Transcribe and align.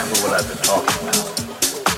example 0.00 0.30
what 0.30 0.40
I've 0.40 0.48
been 0.48 0.64
talking 0.64 1.08
about. 1.08 1.28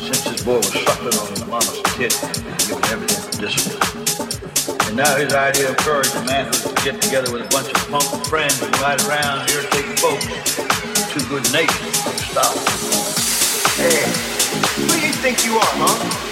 Since 0.03 0.25
this 0.25 0.43
boy 0.45 0.57
was 0.57 0.73
suckling 0.73 1.15
on 1.15 1.29
his 1.31 1.47
mama's 1.47 1.83
tit 1.95 2.13
and 2.23 2.59
giving 2.67 2.85
everything 2.91 3.21
for 3.23 3.35
discipline. 3.39 4.89
And 4.89 4.97
now 4.97 5.15
his 5.17 5.33
idea 5.33 5.71
of 5.71 5.77
courage 5.79 6.11
and 6.15 6.27
manhood 6.27 6.55
is 6.55 6.65
to 6.65 6.75
get 6.83 7.01
together 7.01 7.33
with 7.33 7.47
a 7.47 7.49
bunch 7.51 7.69
of 7.69 7.79
punk 7.91 8.27
friends 8.27 8.61
and 8.63 8.75
ride 8.81 9.01
around 9.07 9.49
irritating 9.51 9.97
folks. 10.03 10.27
Too 11.15 11.23
good 11.29 11.47
natured 11.53 11.95
to 11.95 12.19
stop. 12.27 12.55
Hey, 13.79 14.03
who 14.83 14.89
do 14.89 15.07
you 15.07 15.13
think 15.23 15.45
you 15.47 15.55
are, 15.55 15.75
huh? 15.79 16.32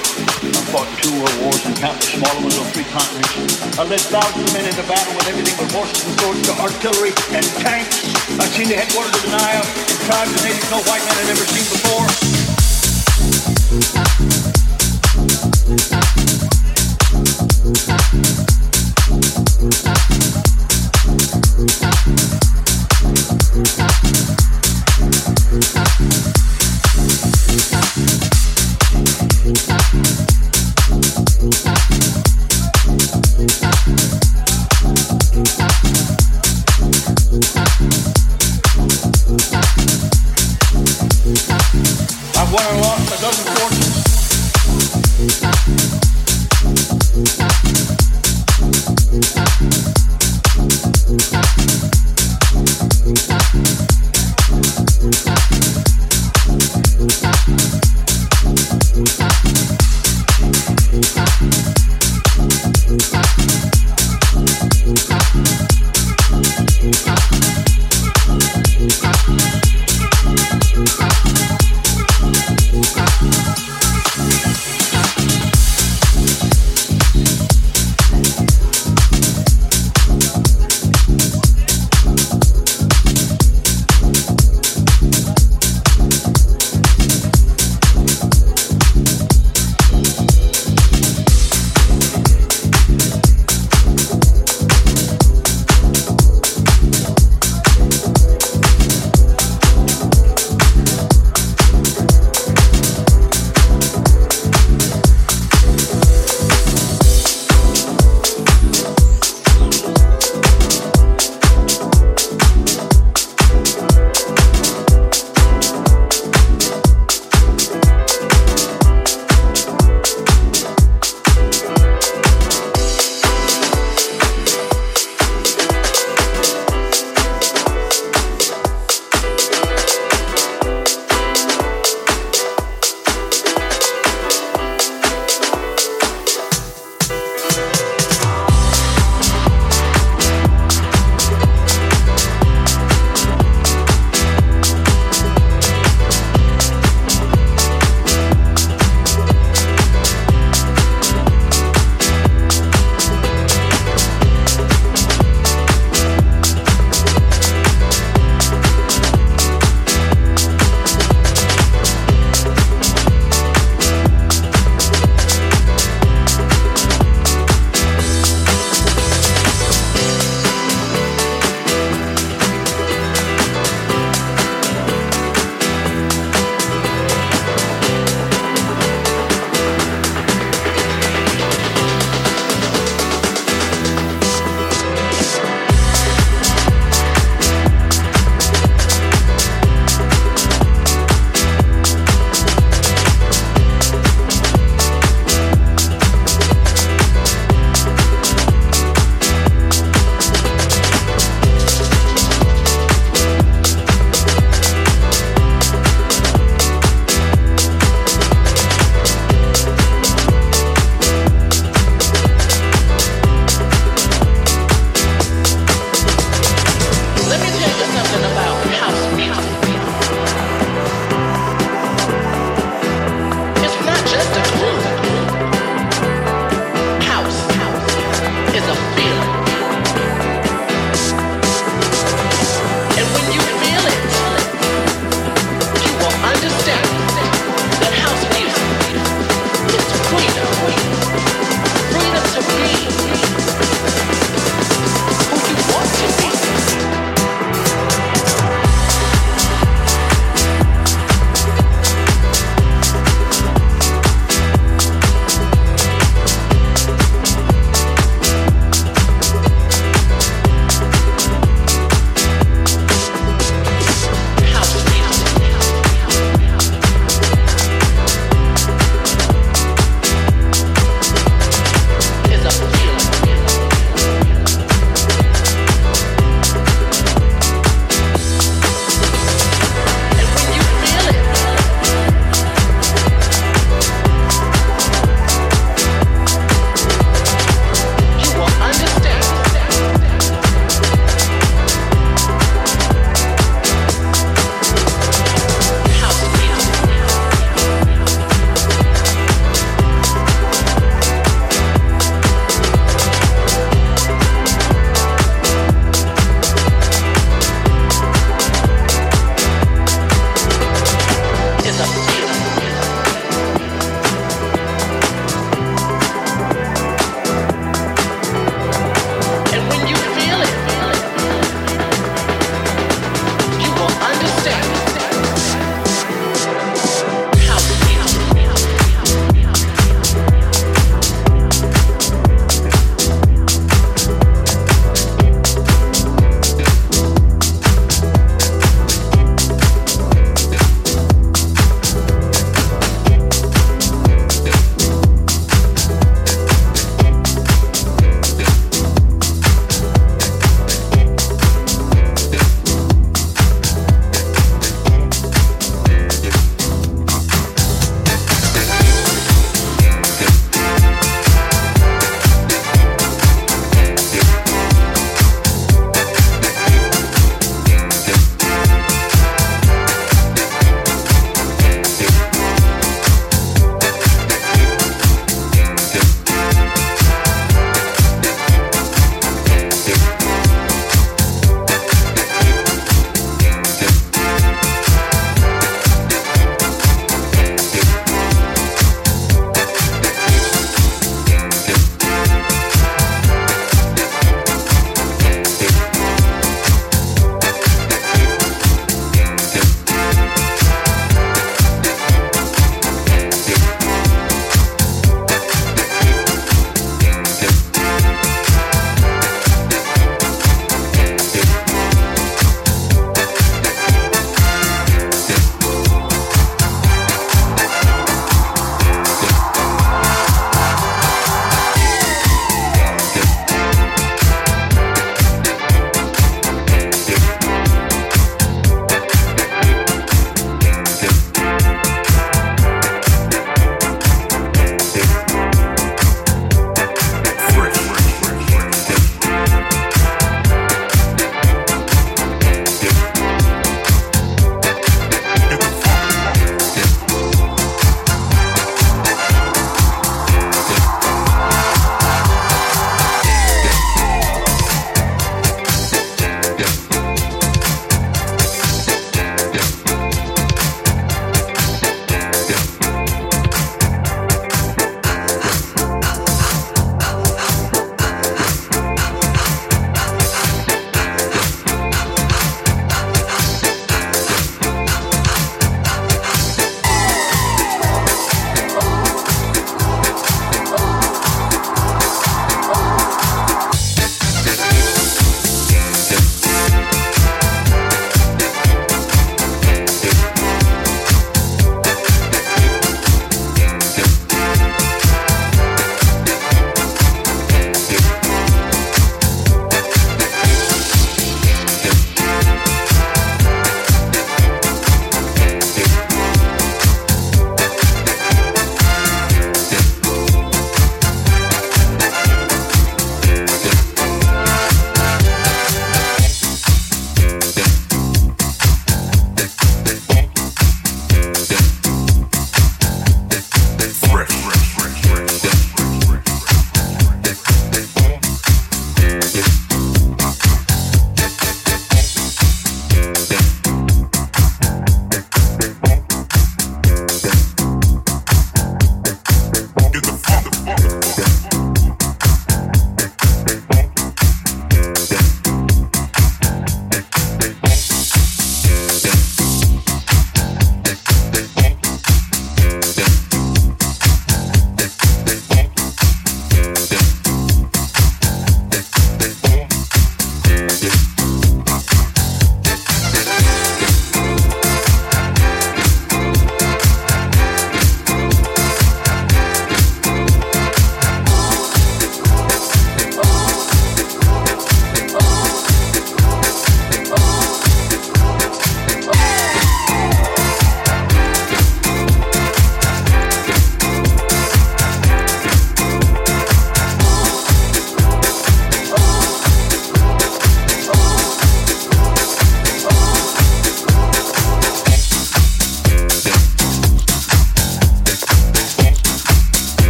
I 0.61 0.63
fought 0.77 0.93
two 1.01 1.09
world 1.17 1.33
wars 1.41 1.65
and 1.65 1.73
countless 1.73 2.13
smaller 2.13 2.45
ones 2.45 2.61
on 2.61 2.69
three 2.77 2.85
continents. 2.85 3.33
I 3.81 3.83
led 3.89 4.05
thousands 4.13 4.45
of 4.45 4.53
men 4.53 4.69
into 4.69 4.85
battle 4.85 5.17
with 5.17 5.25
everything 5.27 5.57
from 5.57 5.73
horses 5.73 6.05
and 6.05 6.13
swords 6.21 6.45
to 6.45 6.53
artillery 6.61 7.17
and 7.33 7.49
tanks. 7.65 8.05
I've 8.37 8.53
seen 8.53 8.69
the 8.69 8.77
headquarters 8.77 9.17
of 9.17 9.25
the 9.25 9.33
Nile 9.41 9.65
and 9.65 9.99
tribes 10.05 10.37
of 10.37 10.45
natives 10.45 10.69
no 10.69 10.85
white 10.85 11.01
man 11.01 11.17
had 11.17 11.33
ever 11.33 11.49
seen 11.49 11.65
before. 11.65 12.05